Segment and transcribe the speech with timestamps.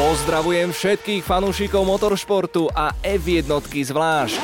[0.00, 4.40] Pozdravujem všetkých fanúšikov motoršportu a F1 zvlášť.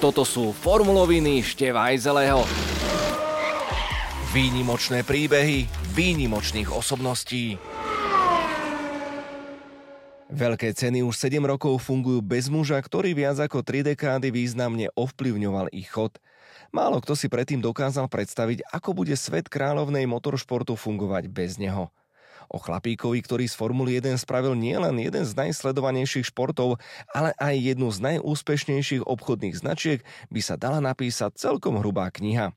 [0.00, 2.48] Toto sú formuloviny Števajzeleho.
[4.32, 7.60] Výnimočné príbehy výnimočných osobností.
[10.32, 15.76] Veľké ceny už 7 rokov fungujú bez muža, ktorý viac ako 3 dekády významne ovplyvňoval
[15.76, 16.16] ich chod.
[16.72, 21.92] Málo kto si predtým dokázal predstaviť, ako bude svet kráľovnej motoršportu fungovať bez neho.
[22.48, 26.80] O chlapíkovi, ktorý z Formuly 1 spravil nielen jeden z najsledovanejších športov,
[27.12, 30.00] ale aj jednu z najúspešnejších obchodných značiek,
[30.32, 32.56] by sa dala napísať celkom hrubá kniha.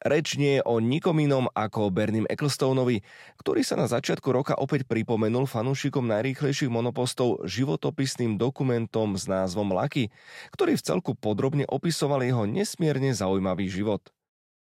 [0.00, 3.04] Reč nie je o nikom inom ako Bernim Ecclestoneovi,
[3.36, 10.08] ktorý sa na začiatku roka opäť pripomenul fanúšikom najrýchlejších monopostov životopisným dokumentom s názvom Lucky,
[10.56, 14.00] ktorý v celku podrobne opisoval jeho nesmierne zaujímavý život.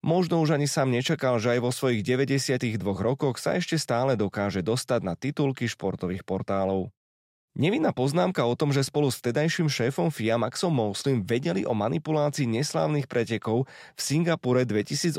[0.04, 4.60] Možno už ani sám nečakal, že aj vo svojich 92 rokoch sa ešte stále dokáže
[4.60, 6.92] dostať na titulky športových portálov.
[7.56, 12.44] Nevinná poznámka o tom, že spolu s vtedajším šéfom FIA Maxom Mouslim vedeli o manipulácii
[12.44, 13.64] neslávnych pretekov
[13.96, 15.16] v Singapure 2008,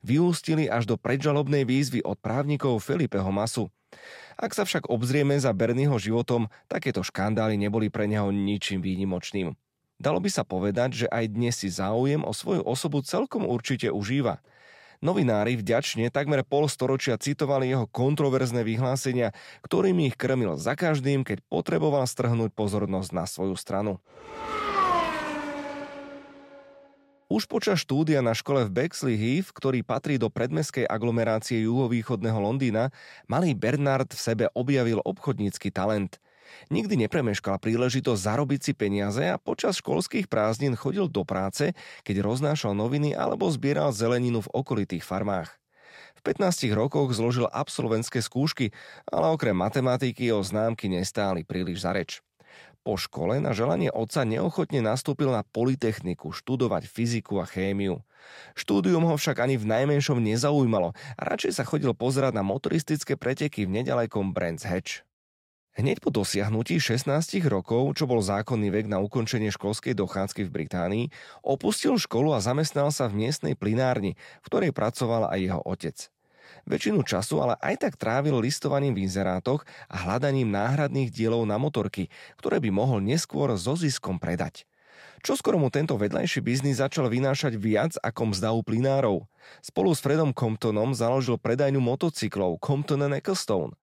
[0.00, 3.68] vyústili až do predžalobnej výzvy od právnikov Felipeho Masu.
[4.40, 9.52] Ak sa však obzrieme za Bernieho životom, takéto škandály neboli pre neho ničím výnimočným.
[9.96, 14.44] Dalo by sa povedať, že aj dnes si záujem o svoju osobu celkom určite užíva.
[15.00, 19.32] Novinári vďačne takmer pol storočia citovali jeho kontroverzné vyhlásenia,
[19.64, 24.00] ktorými ich krmil za každým, keď potreboval strhnúť pozornosť na svoju stranu.
[27.26, 32.94] Už počas štúdia na škole v Bexley Heath, ktorý patrí do predmeskej aglomerácie juhovýchodného Londýna,
[33.26, 36.22] malý Bernard v sebe objavil obchodnícky talent.
[36.68, 42.74] Nikdy nepremeškal príležitosť zarobiť si peniaze a počas školských prázdnin chodil do práce, keď roznášal
[42.74, 45.54] noviny alebo zbieral zeleninu v okolitých farmách.
[46.16, 48.72] V 15 rokoch zložil absolventské skúšky,
[49.06, 52.24] ale okrem matematiky o známky nestáli príliš za reč.
[52.86, 57.98] Po škole na želanie otca neochotne nastúpil na Polytechniku študovať fyziku a chémiu.
[58.54, 63.66] Štúdium ho však ani v najmenšom nezaujímalo a radšej sa chodil pozerať na motoristické preteky
[63.66, 65.05] v nedalekom Brands Hatch.
[65.76, 71.04] Hneď po dosiahnutí 16 rokov, čo bol zákonný vek na ukončenie školskej dochádzky v Británii,
[71.44, 75.96] opustil školu a zamestnal sa v miestnej plinárni, v ktorej pracoval aj jeho otec.
[76.64, 82.08] Väčšinu času ale aj tak trávil listovaním v inzerátoch a hľadaním náhradných dielov na motorky,
[82.40, 84.64] ktoré by mohol neskôr so ziskom predať.
[85.20, 89.28] Čoskoro mu tento vedľajší biznis začal vynášať viac ako mzda u plinárov.
[89.60, 93.76] Spolu s Fredom Comptonom založil predajňu motocyklov Compton Ecclestone.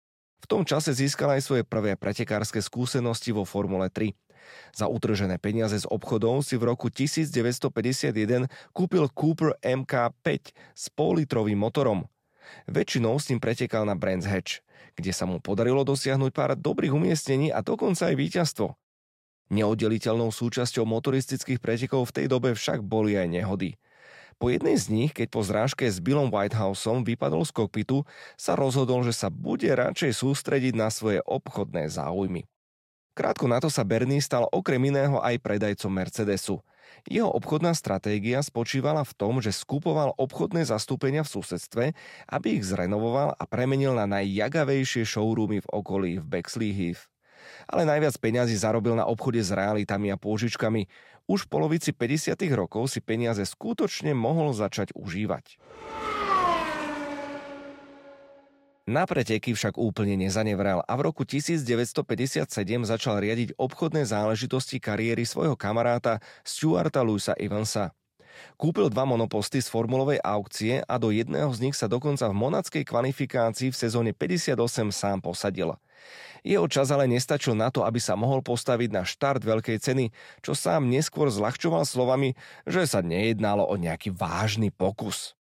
[0.43, 4.11] V tom čase získal aj svoje prvé pretekárske skúsenosti vo Formule 3.
[4.75, 10.27] Za utržené peniaze z obchodov si v roku 1951 kúpil Cooper MK5
[10.75, 12.11] s pol-litrovým motorom.
[12.67, 14.67] Väčšinou s ním pretekal na Brands Hatch,
[14.99, 18.75] kde sa mu podarilo dosiahnuť pár dobrých umiestnení a dokonca aj víťazstvo.
[19.53, 23.79] Neoddeliteľnou súčasťou motoristických pretekov v tej dobe však boli aj nehody.
[24.43, 28.03] Po jednej z nich, keď po zrážke s Billom Whitehouseom vypadol z kokpitu,
[28.35, 32.51] sa rozhodol, že sa bude radšej sústrediť na svoje obchodné záujmy.
[33.15, 36.59] Krátko na to sa Bernie stal okrem iného aj predajcom Mercedesu.
[37.07, 41.85] Jeho obchodná stratégia spočívala v tom, že skupoval obchodné zastúpenia v susedstve,
[42.27, 47.13] aby ich zrenovoval a premenil na najjagavejšie showroomy v okolí v Bexley Heath
[47.69, 50.87] ale najviac peňazí zarobil na obchode s realitami a pôžičkami.
[51.31, 52.35] Už v polovici 50.
[52.53, 55.59] rokov si peniaze skutočne mohol začať užívať.
[58.83, 62.43] Na preteky však úplne nezanevrel a v roku 1957
[62.83, 67.95] začal riadiť obchodné záležitosti kariéry svojho kamaráta Stuarta Louisa Evansa.
[68.57, 72.85] Kúpil dva monoposty z formulovej aukcie a do jedného z nich sa dokonca v monackej
[72.87, 74.59] kvalifikácii v sezóne 58
[74.93, 75.77] sám posadil.
[76.43, 80.11] Jeho čas ale nestačil na to, aby sa mohol postaviť na štart veľkej ceny,
[80.43, 82.35] čo sám neskôr zľahčoval slovami,
[82.67, 85.39] že sa nejednalo o nejaký vážny pokus.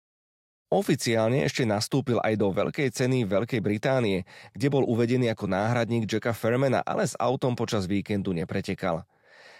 [0.69, 4.21] Oficiálne ešte nastúpil aj do veľkej ceny Veľkej Británie,
[4.53, 9.01] kde bol uvedený ako náhradník Jacka Fermana, ale s autom počas víkendu nepretekal.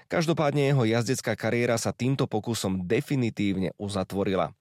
[0.09, 4.57] Každopádne jeho jazdecká kariéra sa týmto pokusom definitívne uzatvorila.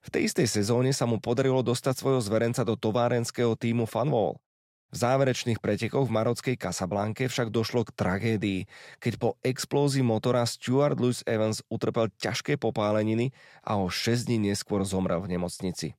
[0.00, 4.40] V tej istej sezóne sa mu podarilo dostať svojho zverenca do továrenského týmu Fanwall.
[4.88, 8.60] V záverečných pretekoch v marockej Casablanke však došlo k tragédii,
[8.96, 14.80] keď po explózii motora Stuart Lewis Evans utrpel ťažké popáleniny a o 6 dní neskôr
[14.88, 15.92] zomrel v nemocnici.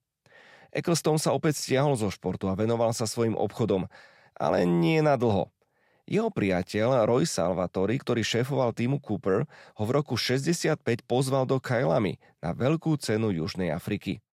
[0.74, 3.86] Ecclestone sa opäť stiahol zo športu a venoval sa svojim obchodom,
[4.40, 5.54] ale nie na dlho.
[6.08, 9.44] Jeho priateľ Roy Salvatori, ktorý šéfoval týmu Cooper,
[9.76, 14.24] ho v roku 65 pozval do Kailami na veľkú cenu Južnej Afriky.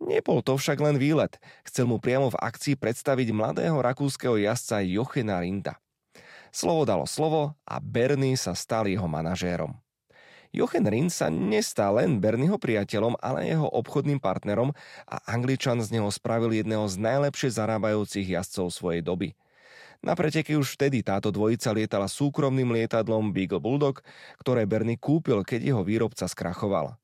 [0.00, 1.36] Nebol to však len výlet.
[1.68, 5.76] Chcel mu priamo v akcii predstaviť mladého rakúskeho jazdca Jochena Rinda.
[6.48, 9.76] Slovo dalo slovo a Bernie sa stal jeho manažérom.
[10.50, 14.74] Jochen Rindt sa nestal len Bernieho priateľom, ale jeho obchodným partnerom
[15.06, 19.36] a Angličan z neho spravil jedného z najlepšie zarábajúcich jazdcov svojej doby.
[20.00, 24.00] Na preteky už vtedy táto dvojica lietala súkromným lietadlom Beagle Bulldog,
[24.40, 26.96] ktoré Bernie kúpil, keď jeho výrobca skrachoval.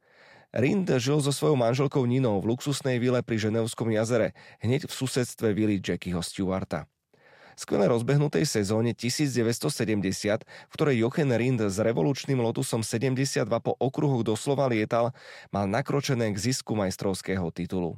[0.57, 4.33] Rind žil so svojou manželkou Ninou v luxusnej vile pri Ženevskom jazere,
[4.65, 6.89] hneď v susedstve vily Jackieho Stewarta
[7.57, 14.69] skvele rozbehnutej sezóne 1970, v ktorej Jochen Rind s revolučným Lotusom 72 po okruhoch doslova
[14.69, 15.17] lietal,
[15.49, 17.97] mal nakročené k zisku majstrovského titulu.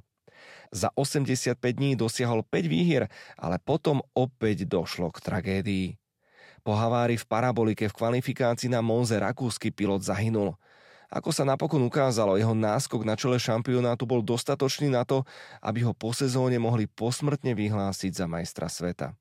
[0.69, 3.09] Za 85 dní dosiahol 5 výhier,
[3.41, 5.87] ale potom opäť došlo k tragédii.
[6.61, 10.53] Po havári v parabolike v kvalifikácii na Monze rakúsky pilot zahynul.
[11.09, 15.25] Ako sa napokon ukázalo, jeho náskok na čele šampionátu bol dostatočný na to,
[15.65, 19.17] aby ho po sezóne mohli posmrtne vyhlásiť za majstra sveta.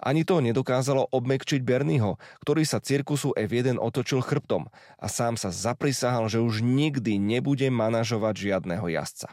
[0.00, 6.28] Ani to nedokázalo obmekčiť Bernieho, ktorý sa cirkusu F1 otočil chrbtom a sám sa zaprisahal,
[6.32, 9.32] že už nikdy nebude manažovať žiadneho jazdca.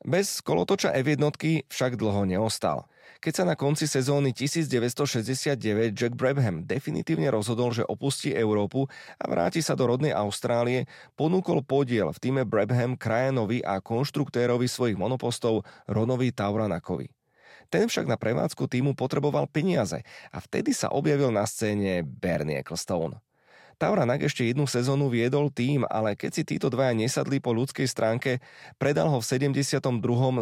[0.00, 1.20] Bez kolotoča F1
[1.68, 2.88] však dlho neostal.
[3.20, 5.60] Keď sa na konci sezóny 1969
[5.92, 8.88] Jack Brabham definitívne rozhodol, že opustí Európu
[9.20, 10.88] a vráti sa do rodnej Austrálie,
[11.20, 17.12] ponúkol podiel v týme Brabham krajanovi a konštruktérovi svojich monopostov Ronovi Tauranakovi.
[17.68, 20.00] Ten však na prevádzku týmu potreboval peniaze
[20.32, 23.20] a vtedy sa objavil na scéne Bernie Ecclestone.
[23.80, 28.44] Tauranak ešte jednu sezónu viedol tým, ale keď si títo dvaja nesadli po ľudskej stránke,
[28.76, 29.80] predal ho v 72.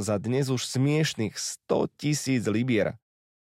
[0.02, 2.98] za dnes už smiešných 100 tisíc libier.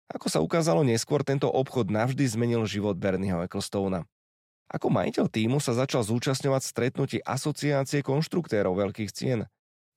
[0.09, 4.09] Ako sa ukázalo neskôr, tento obchod navždy zmenil život Bernieho Ecclestona.
[4.73, 9.45] Ako majiteľ týmu sa začal zúčastňovať stretnutí asociácie konštruktérov veľkých cien.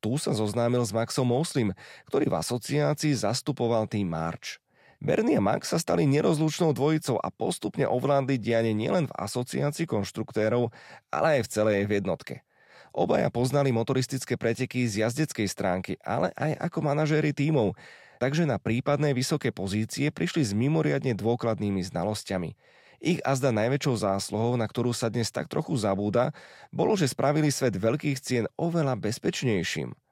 [0.03, 1.71] Tu sa zoznámil s Maxom Moslim,
[2.11, 4.59] ktorý v asociácii zastupoval tým March.
[5.03, 10.71] Bernie a Max sa stali nerozlučnou dvojicou a postupne ovládli dianie nielen v asociácii konštruktérov,
[11.11, 12.47] ale aj v celej jednotke.
[12.95, 17.75] Obaja poznali motoristické preteky z jazdeckej stránky, ale aj ako manažéri tímov,
[18.23, 22.55] takže na prípadné vysoké pozície prišli s mimoriadne dôkladnými znalosťami.
[23.03, 26.31] Ich azda najväčšou zásluhou, na ktorú sa dnes tak trochu zabúda,
[26.71, 29.91] bolo, že spravili svet veľkých cien oveľa bezpečnejším–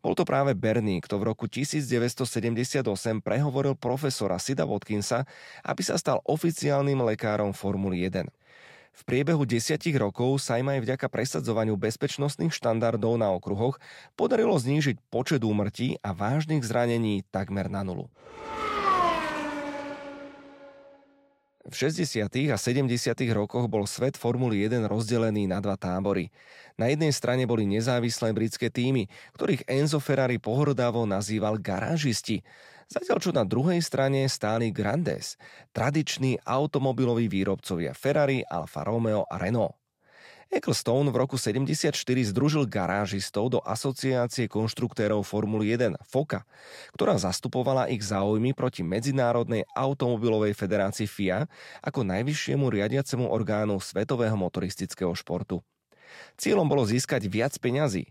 [0.00, 2.84] bol to práve Bernie, kto v roku 1978
[3.20, 5.26] prehovoril profesora Sida Watkinsa,
[5.64, 8.28] aby sa stal oficiálnym lekárom Formuly 1.
[8.98, 13.78] V priebehu desiatich rokov sa im aj vďaka presadzovaniu bezpečnostných štandardov na okruhoch
[14.18, 18.10] podarilo znížiť počet úmrtí a vážnych zranení takmer na nulu.
[21.68, 22.32] V 60.
[22.48, 22.88] a 70.
[23.36, 26.32] rokoch bol svet Formuly 1 rozdelený na dva tábory.
[26.80, 29.04] Na jednej strane boli nezávislé britské týmy,
[29.36, 32.40] ktorých Enzo Ferrari pohrdavo nazýval garážisti.
[32.88, 35.36] Zatiaľ čo na druhej strane stáli Grandes,
[35.76, 39.76] tradiční automobiloví výrobcovia Ferrari, Alfa Romeo a Renault.
[40.48, 41.92] Ecclestone v roku 74
[42.32, 46.48] združil garážistov do asociácie konštruktérov Formuly 1 FOKA,
[46.96, 51.44] ktorá zastupovala ich záujmy proti Medzinárodnej automobilovej federácii FIA
[51.84, 55.60] ako najvyššiemu riadiacemu orgánu svetového motoristického športu.
[56.40, 58.08] Cieľom bolo získať viac peňazí,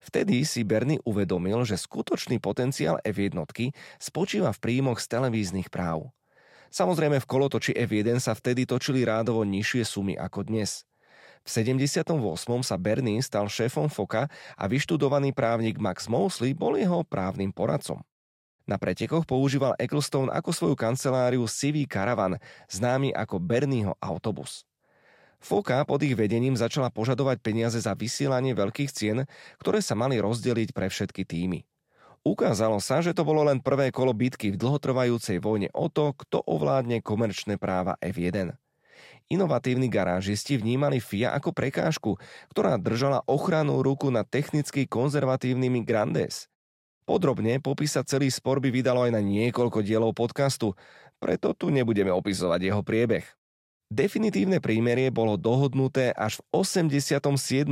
[0.00, 3.36] Vtedy si Bernie uvedomil, že skutočný potenciál F1
[4.00, 6.08] spočíva v príjmoch z televíznych práv.
[6.72, 10.88] Samozrejme v kolotoči F1 sa vtedy točili rádovo nižšie sumy ako dnes.
[11.40, 12.04] V 78.
[12.60, 18.04] sa Bernie stal šéfom FOKA a vyštudovaný právnik Max Mosley bol jeho právnym poradcom.
[18.68, 22.38] Na pretekoch používal Ecclestone ako svoju kanceláriu CV Caravan,
[22.70, 24.62] známy ako Bernieho autobus.
[25.40, 29.24] FOKA pod ich vedením začala požadovať peniaze za vysielanie veľkých cien,
[29.56, 31.64] ktoré sa mali rozdeliť pre všetky týmy.
[32.20, 36.44] Ukázalo sa, že to bolo len prvé kolo bitky v dlhotrvajúcej vojne o to, kto
[36.44, 38.52] ovládne komerčné práva F1.
[39.30, 42.18] Inovatívni garážisti vnímali FIA ako prekážku,
[42.50, 46.50] ktorá držala ochrannú ruku na technicky konzervatívnymi Grandes.
[47.06, 50.74] Podrobne popísať celý spor by vydalo aj na niekoľko dielov podcastu,
[51.22, 53.22] preto tu nebudeme opisovať jeho priebeh.
[53.90, 57.70] Definitívne prímerie bolo dohodnuté až v 87.,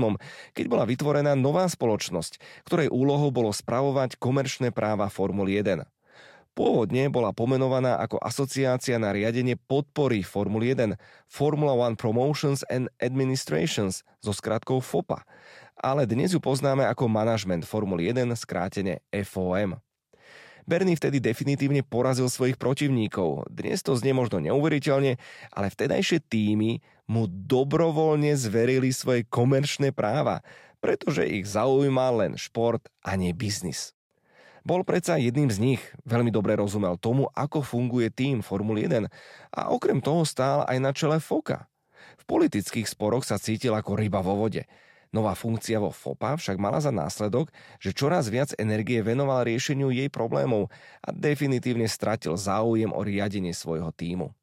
[0.55, 5.83] keď bola vytvorená nová spoločnosť, ktorej úlohou bolo spravovať komerčné práva Formuly 1.
[6.59, 10.99] Pôvodne bola pomenovaná ako asociácia na riadenie podpory Formuly 1
[11.31, 15.23] Formula One Promotions and Administrations so skratkou FOPA,
[15.79, 19.79] ale dnes ju poznáme ako Management Formuly 1 skrátene FOM.
[20.67, 23.47] Bernie vtedy definitívne porazil svojich protivníkov.
[23.55, 25.15] Dnes to znie možno neuveriteľne,
[25.55, 30.43] ale vtedajšie týmy mu dobrovoľne zverili svoje komerčné práva.
[30.79, 33.98] pretože ich zaujíma len šport a nie biznis.
[34.69, 39.09] Bol predsa jedným z nich, veľmi dobre rozumel tomu, ako funguje tým Formule 1
[39.57, 41.65] a okrem toho stál aj na čele FOKA.
[42.21, 44.69] V politických sporoch sa cítil ako ryba vo vode.
[45.09, 47.49] Nová funkcia vo FOPA však mala za následok,
[47.81, 50.69] že čoraz viac energie venoval riešeniu jej problémov
[51.01, 54.37] a definitívne stratil záujem o riadenie svojho týmu.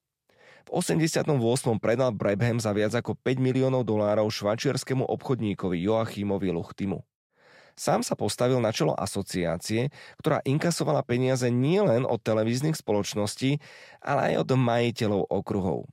[0.66, 1.38] V 88.
[1.78, 7.06] predal Brabham za viac ako 5 miliónov dolárov švačiarskému obchodníkovi Joachimovi Luchtimu.
[7.76, 9.92] Sám sa postavil na čelo asociácie,
[10.24, 13.60] ktorá inkasovala peniaze nielen od televíznych spoločností,
[14.00, 15.92] ale aj od majiteľov okruhov.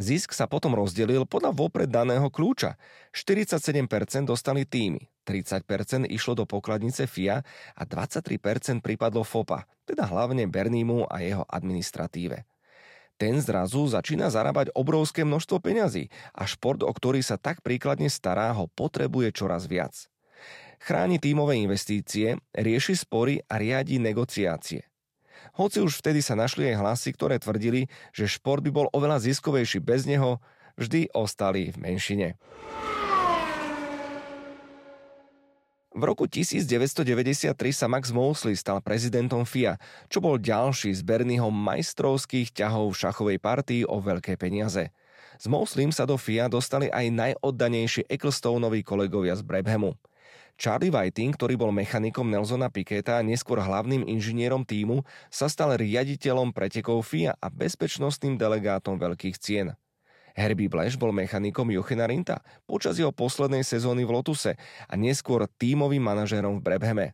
[0.00, 2.80] Zisk sa potom rozdelil podľa vopred daného kľúča.
[3.12, 3.84] 47%
[4.24, 7.44] dostali týmy, 30% išlo do pokladnice FIA
[7.76, 12.48] a 23% pripadlo FOPA, teda hlavne Bernímu a jeho administratíve
[13.18, 18.54] ten zrazu začína zarábať obrovské množstvo peňazí a šport, o ktorý sa tak príkladne stará,
[18.54, 20.06] ho potrebuje čoraz viac.
[20.78, 24.86] Chráni tímové investície, rieši spory a riadi negociácie.
[25.58, 29.82] Hoci už vtedy sa našli aj hlasy, ktoré tvrdili, že šport by bol oveľa ziskovejší
[29.82, 30.38] bez neho,
[30.78, 32.28] vždy ostali v menšine.
[35.98, 42.54] V roku 1993 sa Max Mosley stal prezidentom FIA, čo bol ďalší z Bernieho majstrovských
[42.54, 44.94] ťahov v šachovej partii o veľké peniaze.
[45.42, 49.98] S Mosleym sa do FIA dostali aj najoddanejší Ecclestoneoví kolegovia z Brabhamu.
[50.58, 56.50] Charlie Whiting, ktorý bol mechanikom Nelsona Piketa a neskôr hlavným inžinierom týmu, sa stal riaditeľom
[56.50, 59.78] pretekov FIA a bezpečnostným delegátom veľkých cien.
[60.34, 64.58] Herbie Blash bol mechanikom Jochena Rinta počas jeho poslednej sezóny v Lotuse
[64.90, 67.06] a neskôr tímovým manažérom v Brabhame.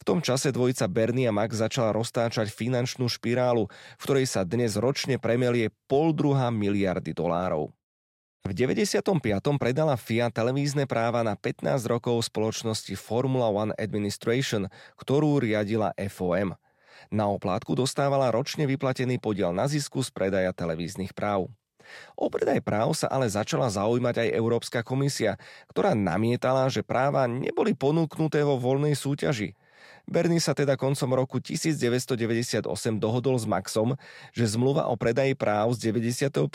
[0.00, 3.68] V tom čase dvojica Bernie a Max začala roztáčať finančnú špirálu,
[4.00, 7.76] v ktorej sa dnes ročne premelie pol druhá miliardy dolárov.
[8.40, 9.04] V 95.
[9.60, 16.56] predala FIA televízne práva na 15 rokov spoločnosti Formula One Administration, ktorú riadila FOM.
[17.12, 21.52] Na oplátku dostávala ročne vyplatený podiel na zisku z predaja televíznych práv.
[22.16, 25.36] O predaj práv sa ale začala zaujímať aj Európska komisia,
[25.68, 29.52] ktorá namietala, že práva neboli ponúknuté vo voľnej súťaži.
[30.10, 32.66] Bernie sa teda koncom roku 1998
[32.98, 33.94] dohodol s Maxom,
[34.34, 36.50] že zmluva o predaji práv z 95.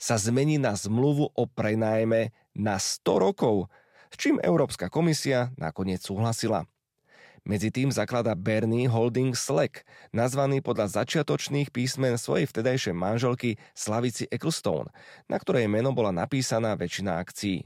[0.00, 3.68] sa zmení na zmluvu o prenajme na 100 rokov,
[4.08, 6.64] s čím Európska komisia nakoniec súhlasila.
[7.44, 9.84] Medzi tým zaklada Bernie Holding Slack,
[10.16, 14.88] nazvaný podľa začiatočných písmen svojej vtedajšej manželky Slavici Ecclestone,
[15.28, 17.64] na ktorej meno bola napísaná väčšina akcií.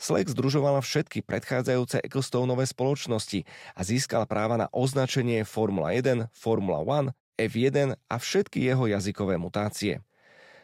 [0.00, 3.44] Slack združovala všetky predchádzajúce Ecclestoneové spoločnosti
[3.76, 10.00] a získal práva na označenie Formula 1, Formula 1, F1 a všetky jeho jazykové mutácie.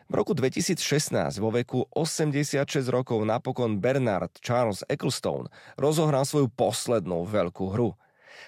[0.09, 7.77] V roku 2016 vo veku 86 rokov napokon Bernard Charles Ecclestone rozohral svoju poslednú veľkú
[7.77, 7.93] hru.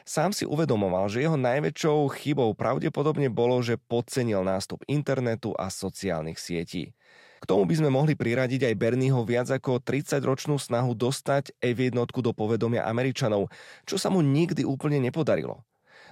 [0.09, 6.41] Sám si uvedomoval, že jeho najväčšou chybou pravdepodobne bolo, že podcenil nástup internetu a sociálnych
[6.41, 6.97] sietí.
[7.39, 12.33] K tomu by sme mohli priradiť aj Bernieho viac ako 30-ročnú snahu dostať F1 do
[12.35, 13.51] povedomia Američanov,
[13.87, 15.63] čo sa mu nikdy úplne nepodarilo.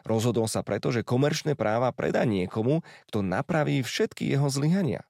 [0.07, 5.03] Rozhodol sa preto, že komerčné práva predá niekomu, kto napraví všetky jeho zlyhania.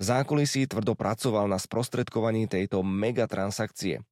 [0.00, 4.02] V zákulisí tvrdo pracoval na sprostredkovaní tejto megatransakcie.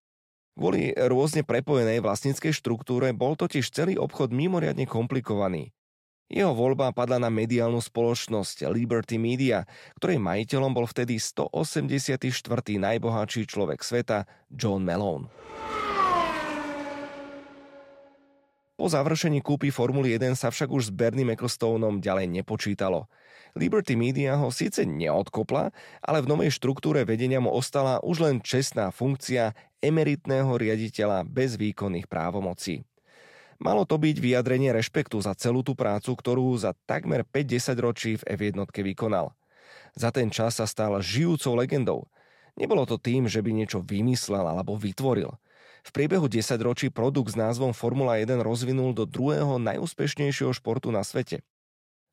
[0.55, 5.75] Kvôli rôzne prepojenej vlastníckej štruktúre bol totiž celý obchod mimoriadne komplikovaný.
[6.31, 9.67] Jeho voľba padla na mediálnu spoločnosť Liberty Media,
[9.99, 12.23] ktorej majiteľom bol vtedy 184.
[12.79, 15.27] najbohatší človek sveta John Malone.
[18.79, 23.11] Po završení kúpy Formuly 1 sa však už s Bernie Ecclestoneom ďalej nepočítalo.
[23.59, 28.95] Liberty Media ho síce neodkopla, ale v novej štruktúre vedenia mu ostala už len čestná
[28.95, 32.87] funkcia emeritného riaditeľa bez výkonných právomocí.
[33.61, 38.25] Malo to byť vyjadrenie rešpektu za celú tú prácu, ktorú za takmer 5-10 ročí v
[38.25, 39.37] F1 vykonal.
[39.93, 42.09] Za ten čas sa stal žijúcou legendou.
[42.57, 45.37] Nebolo to tým, že by niečo vymyslel alebo vytvoril.
[45.85, 51.05] V priebehu 10 ročí produkt s názvom Formula 1 rozvinul do druhého najúspešnejšieho športu na
[51.05, 51.45] svete.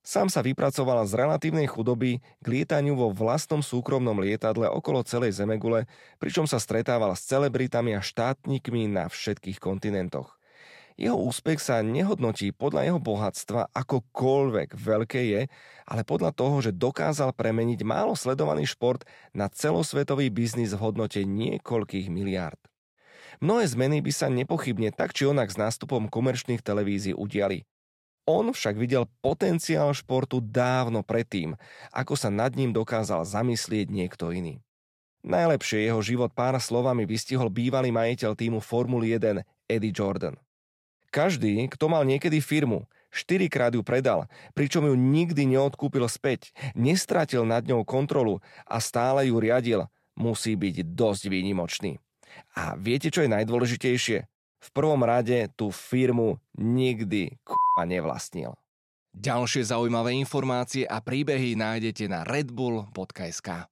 [0.08, 5.84] Sám sa vypracoval z relatívnej chudoby k lietaniu vo vlastnom súkromnom lietadle okolo celej Zemegule,
[6.16, 10.40] pričom sa stretával s celebritami a štátnikmi na všetkých kontinentoch.
[10.98, 15.42] Jeho úspech sa nehodnotí podľa jeho bohatstva akokoľvek veľké je,
[15.86, 22.10] ale podľa toho, že dokázal premeniť málo sledovaný šport na celosvetový biznis v hodnote niekoľkých
[22.10, 22.58] miliárd.
[23.38, 27.62] Mnohé zmeny by sa nepochybne tak či onak s nástupom komerčných televízií udiali.
[28.26, 31.54] On však videl potenciál športu dávno predtým,
[31.94, 34.66] ako sa nad ním dokázal zamyslieť niekto iný.
[35.22, 40.34] Najlepšie jeho život pár slovami vystihol bývalý majiteľ týmu Formuly 1 Eddie Jordan.
[41.10, 47.64] Každý, kto mal niekedy firmu, štyrikrát ju predal, pričom ju nikdy neodkúpil späť, nestratil nad
[47.64, 49.88] ňou kontrolu a stále ju riadil,
[50.20, 51.98] musí byť dosť výnimočný.
[52.54, 54.18] A viete, čo je najdôležitejšie?
[54.58, 58.58] V prvom rade tú firmu nikdy k***a nevlastnil.
[59.18, 63.66] Ďalšie zaujímavé informácie a príbehy nájdete na redbull.sk.